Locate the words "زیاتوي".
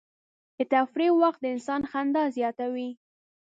2.37-2.89